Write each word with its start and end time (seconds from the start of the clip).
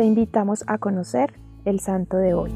Te 0.00 0.06
invitamos 0.06 0.64
a 0.66 0.78
conocer 0.78 1.34
el 1.66 1.78
santo 1.78 2.16
de 2.16 2.32
hoy. 2.32 2.50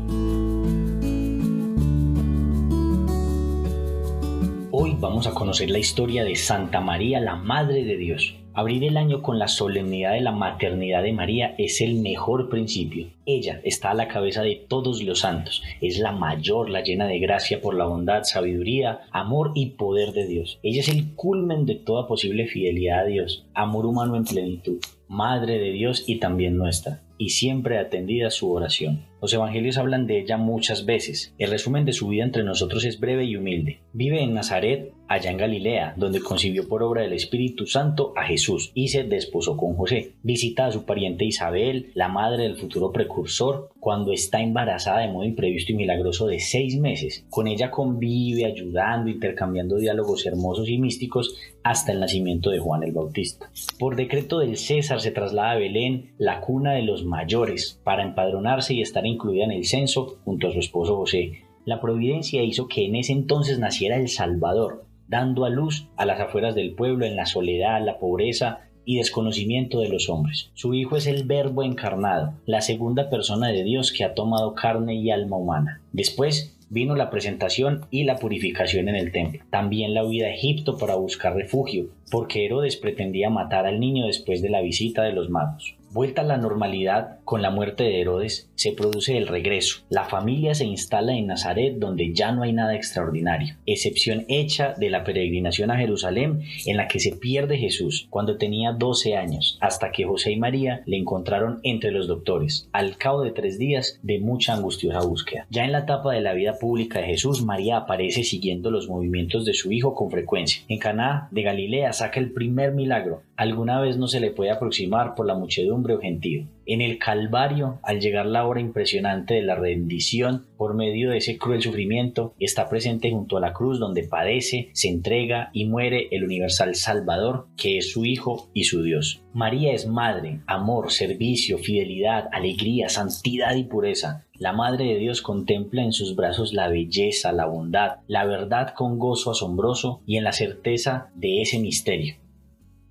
Hoy 4.71 4.97
vamos 4.99 5.27
a 5.27 5.35
conocer 5.35 5.69
la 5.69 5.79
historia 5.79 6.25
de 6.25 6.37
Santa 6.37 6.81
María, 6.81 7.21
la 7.21 7.37
Madre 7.37 7.85
de 7.85 7.99
Dios. 7.99 8.35
Abrir 8.55 8.85
el 8.85 8.97
año 8.97 9.21
con 9.21 9.39
la 9.39 9.49
solemnidad 9.49 10.13
de 10.13 10.23
la 10.23 10.33
maternidad 10.33 11.03
de 11.03 11.13
María 11.13 11.55
es 11.59 11.83
el 11.83 11.97
mejor 11.97 12.49
principio. 12.49 13.09
Ella 13.27 13.61
está 13.63 13.91
a 13.91 13.95
la 13.95 14.09
cabeza 14.09 14.41
de 14.41 14.65
todos 14.67 15.03
los 15.03 15.19
santos, 15.19 15.63
es 15.83 15.99
la 15.99 16.13
mayor, 16.13 16.71
la 16.71 16.83
llena 16.83 17.07
de 17.07 17.19
gracia 17.19 17.61
por 17.61 17.75
la 17.75 17.85
bondad, 17.85 18.23
sabiduría, 18.23 19.01
amor 19.11 19.53
y 19.55 19.73
poder 19.73 20.13
de 20.13 20.27
Dios. 20.27 20.61
Ella 20.63 20.81
es 20.81 20.89
el 20.89 21.15
culmen 21.15 21.67
de 21.67 21.75
toda 21.75 22.09
posible 22.09 22.47
fidelidad 22.47 23.01
a 23.01 23.05
Dios, 23.05 23.45
amor 23.53 23.85
humano 23.85 24.17
en 24.17 24.25
plenitud, 24.25 24.79
Madre 25.15 25.61
de 25.61 25.71
Dios 25.71 26.03
y 26.09 26.19
también 26.19 26.57
nuestra, 26.57 27.05
y 27.19 27.29
siempre 27.29 27.79
atendida 27.79 28.33
su 28.33 28.53
oración. 28.53 29.07
Los 29.23 29.33
evangelios 29.33 29.79
hablan 29.79 30.07
de 30.07 30.21
ella 30.21 30.37
muchas 30.37 30.85
veces. 30.85 31.35
El 31.39 31.51
resumen 31.51 31.87
de 31.87 31.95
su 31.95 32.09
vida 32.09 32.25
entre 32.25 32.45
nosotros 32.45 32.85
es 32.85 33.01
breve 33.01 33.25
y 33.25 33.37
humilde. 33.37 33.81
Vive 33.95 34.23
en 34.23 34.35
Nazaret, 34.35 34.93
allá 35.09 35.31
en 35.31 35.39
Galilea, 35.39 35.95
donde 35.97 36.21
concibió 36.21 36.69
por 36.69 36.83
obra 36.83 37.03
del 37.03 37.15
Espíritu 37.15 37.65
Santo 37.65 38.13
a 38.17 38.25
Jesús 38.25 38.71
y 38.75 38.89
se 38.89 39.05
desposó 39.05 39.57
con 39.57 39.77
José. 39.77 40.13
Visita 40.23 40.67
a 40.67 40.73
su 40.73 40.85
pariente 40.85 41.25
Isabel, 41.25 41.91
la 41.95 42.09
madre 42.09 42.43
del 42.43 42.57
futuro 42.57 42.93
precursor, 42.93 43.71
cuando 43.81 44.13
está 44.13 44.43
embarazada 44.43 45.01
de 45.01 45.09
modo 45.09 45.25
imprevisto 45.25 45.73
y 45.73 45.77
milagroso 45.77 46.27
de 46.27 46.41
seis 46.41 46.79
meses. 46.79 47.25
Con 47.31 47.47
ella 47.47 47.71
convive, 47.71 48.45
ayudando, 48.45 49.09
intercambiando 49.09 49.77
diálogos 49.77 50.27
hermosos 50.27 50.69
y 50.69 50.77
místicos 50.77 51.35
hasta 51.63 51.93
el 51.93 52.01
nacimiento 52.01 52.51
de 52.51 52.59
Juan 52.59 52.83
el 52.83 52.93
Bautista. 52.93 53.51
Por 53.79 53.97
decreto 53.97 54.39
del 54.39 54.59
César 54.59 55.01
se 55.05 55.13
traslada 55.13 55.53
a 55.53 55.59
Belén, 55.59 56.15
la 56.19 56.41
cuna 56.41 56.73
de 56.73 56.83
los 56.83 57.05
mayores, 57.05 57.81
para 57.85 58.03
empadronarse 58.03 58.75
y 58.75 58.81
estar 58.81 59.07
incluida 59.07 59.45
en 59.45 59.53
el 59.53 59.65
censo 59.65 60.19
junto 60.25 60.49
a 60.49 60.53
su 60.53 60.59
esposo 60.59 60.97
José. 60.97 61.45
La 61.65 61.81
providencia 61.81 62.43
hizo 62.43 62.67
que 62.67 62.85
en 62.85 62.97
ese 62.97 63.13
entonces 63.13 63.59
naciera 63.59 63.97
el 63.97 64.09
Salvador, 64.09 64.85
dando 65.09 65.45
a 65.45 65.51
luz 65.51 65.89
a 65.97 66.05
las 66.05 66.21
afueras 66.21 66.55
del 66.55 66.75
pueblo 66.75 67.07
en 67.07 67.17
la 67.17 67.27
soledad, 67.27 67.85
la 67.85 67.99
pobreza 67.99 68.61
y 68.85 68.97
desconocimiento 68.97 69.81
de 69.81 69.89
los 69.89 70.09
hombres. 70.09 70.51
Su 70.55 70.75
Hijo 70.75 70.97
es 70.97 71.07
el 71.07 71.25
Verbo 71.25 71.63
encarnado, 71.63 72.35
la 72.47 72.61
segunda 72.61 73.09
persona 73.09 73.49
de 73.49 73.65
Dios 73.65 73.93
que 73.93 74.05
ha 74.05 74.15
tomado 74.15 74.55
carne 74.55 74.95
y 74.95 75.11
alma 75.11 75.37
humana. 75.37 75.81
Después 75.93 76.54
vino 76.71 76.97
la 76.97 77.11
presentación 77.11 77.87
y 77.91 78.05
la 78.05 78.17
purificación 78.17 78.89
en 78.89 78.97
el 78.97 79.13
templo. 79.13 79.41
También 79.51 79.95
la 79.95 80.05
huida 80.05 80.27
a 80.27 80.35
Egipto 80.35 80.77
para 80.79 80.97
buscar 80.97 81.35
refugio, 81.35 81.89
porque 82.11 82.45
Herodes 82.45 82.77
pretendía 82.77 83.31
matar 83.31 83.67
al 83.67 83.81
niño 83.81 84.07
después 84.07 84.43
de 84.43 84.51
la 84.51 84.61
visita 84.61 85.03
de 85.03 85.13
los 85.13 85.31
magos. 85.31 85.77
Vuelta 85.95 86.23
a 86.23 86.25
la 86.25 86.39
normalidad 86.39 87.21
con 87.23 87.41
la 87.41 87.51
muerte 87.51 87.85
de 87.85 88.01
Herodes, 88.01 88.51
se 88.57 88.73
produce 88.73 89.17
el 89.17 89.29
regreso. 89.29 89.85
La 89.91 90.03
familia 90.03 90.53
se 90.57 90.65
instala 90.65 91.17
en 91.17 91.29
Nazaret 91.29 91.77
donde 91.79 92.13
ya 92.13 92.33
no 92.33 92.43
hay 92.43 92.53
nada 92.53 92.75
extraordinario, 92.75 93.55
excepción 93.65 94.25
hecha 94.27 94.75
de 94.77 94.91
la 94.91 95.05
peregrinación 95.05 95.71
a 95.71 95.77
Jerusalén 95.77 96.43
en 96.67 96.79
la 96.79 96.89
que 96.89 96.99
se 96.99 97.13
pierde 97.13 97.59
Jesús 97.59 98.09
cuando 98.11 98.39
tenía 98.39 98.73
12 98.73 99.17
años, 99.17 99.57
hasta 99.61 99.93
que 99.93 100.05
José 100.05 100.33
y 100.33 100.37
María 100.37 100.83
le 100.85 100.97
encontraron 100.97 101.61
entre 101.63 101.93
los 101.93 102.09
doctores, 102.09 102.69
al 102.73 102.97
cabo 102.97 103.23
de 103.23 103.31
tres 103.31 103.57
días 103.57 104.01
de 104.03 104.19
mucha 104.19 104.55
angustiosa 104.55 104.99
búsqueda. 104.99 105.47
Ya 105.49 105.65
en 105.65 105.71
la 105.71 105.81
etapa 105.81 106.13
de 106.13 106.23
la 106.23 106.35
vida 106.35 106.59
pública 106.59 106.99
de 106.99 107.07
Jesús, 107.07 107.45
María 107.45 107.77
aparece 107.77 108.25
siguiendo 108.25 108.73
los 108.73 108.89
movimientos 108.89 109.45
de 109.45 109.55
su 109.55 109.71
hijo 109.71 109.95
con 109.95 110.11
frecuencia. 110.11 110.65
En 110.67 110.81
Caná 110.81 111.29
de 111.31 111.43
Galilea 111.43 111.93
saca 111.93 112.19
el 112.19 112.33
primer 112.33 112.73
milagro. 112.73 113.23
Alguna 113.37 113.81
vez 113.81 113.97
no 113.97 114.07
se 114.07 114.21
le 114.21 114.31
puede 114.31 114.51
aproximar 114.51 115.15
por 115.15 115.27
la 115.27 115.35
muchedumbre 115.35 115.95
o 115.95 116.01
gentío. 116.01 116.47
En 116.67 116.81
el 116.81 116.99
Calvario, 116.99 117.81
al 117.83 118.01
llegar 118.01 118.27
la 118.27 118.47
hora 118.47 118.61
impresionante 118.61 119.35
de 119.35 119.43
la 119.43 119.57
rendición 119.57 120.47
por 120.57 120.75
medio 120.75 121.11
de 121.11 121.19
ese 121.19 121.37
cruel 121.37 121.61
sufrimiento, 121.61 122.35
está 122.39 122.69
presente 122.69 123.11
junto 123.11 123.37
a 123.37 123.41
la 123.41 123.53
cruz 123.53 123.81
donde 123.81 124.05
padece, 124.05 124.71
se 124.73 124.89
entrega 124.89 125.51
y 125.53 125.65
muere 125.65 126.09
el 126.13 126.25
universal 126.25 126.77
Salvador, 126.77 127.49
que 127.57 127.79
es 127.79 127.91
su 127.91 128.05
Hijo 128.05 128.51
y 128.55 128.65
su 128.65 128.83
Dios. 128.83 129.23
María 129.33 129.73
es 129.73 129.89
madre, 129.89 130.41
amor, 130.47 130.93
servicio, 130.93 131.59
fidelidad, 131.59 132.29
alegría, 132.33 132.89
santidad 132.89 133.57
y 133.57 133.65
pureza. 133.65 134.25
La 134.39 134.53
Madre 134.53 134.85
de 134.87 134.99
Dios 134.99 135.23
contempla 135.23 135.83
en 135.83 135.93
sus 135.93 136.15
brazos 136.15 136.53
la 136.53 136.69
belleza, 136.69 137.33
la 137.33 137.47
bondad, 137.47 137.97
la 138.07 138.25
verdad 138.25 138.75
con 138.75 138.99
gozo 138.99 139.33
asombroso 139.33 140.03
y 140.07 140.17
en 140.17 140.25
la 140.25 140.33
certeza 140.33 141.11
de 141.15 141.43
ese 141.43 141.59
misterio. 141.59 142.24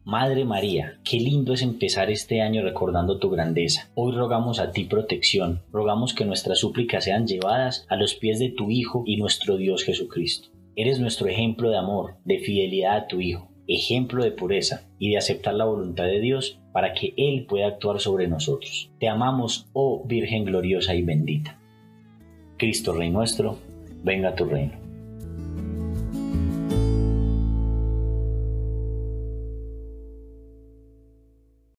Madre 0.06 0.44
María, 0.44 1.00
qué 1.06 1.16
lindo 1.16 1.53
es 1.53 1.62
empezar 1.62 2.12
este 2.12 2.41
año 2.41 2.62
recordando 2.62 3.19
tu 3.19 3.30
grandeza. 3.30 3.90
Hoy 3.96 4.12
rogamos 4.14 4.59
a 4.59 4.72
ti 4.72 4.84
protección, 4.84 5.62
rogamos 5.72 6.14
que 6.14 6.25
nuestras 6.25 6.59
súplicas 6.59 7.06
sean 7.06 7.25
llevadas 7.25 7.86
a 7.88 7.96
los 7.96 8.14
pies 8.14 8.38
de 8.38 8.50
tu 8.50 8.69
Hijo 8.69 9.03
y 9.06 9.16
nuestro 9.16 9.56
Dios 9.56 9.86
Jesucristo. 9.86 10.50
Eres 10.75 11.00
nuestro 11.00 11.30
ejemplo 11.30 11.69
de 11.69 11.78
amor, 11.78 12.16
de 12.25 12.40
fidelidad 12.40 12.97
a 12.97 13.08
tu 13.08 13.22
Hijo, 13.22 13.47
ejemplo 13.66 14.25
de 14.25 14.31
pureza 14.31 14.81
y 15.00 15.12
de 15.12 15.18
aceptar 15.18 15.53
la 15.53 15.64
voluntad 15.64 16.03
de 16.03 16.20
Dios 16.20 16.59
para 16.74 16.94
que 16.94 17.14
Él 17.16 17.46
pueda 17.46 17.68
actuar 17.68 18.02
sobre 18.02 18.28
nosotros. 18.28 18.91
Te 19.00 19.08
amamos, 19.08 19.68
oh 19.72 20.03
Virgen 20.06 20.44
gloriosa 20.44 20.96
y 20.96 21.02
bendita. 21.02 21.58
Cristo 22.58 22.91
Rey 22.91 23.09
nuestro, 23.09 23.58
venga 24.03 24.30
a 24.30 24.35
tu 24.35 24.44
reino. 24.44 24.82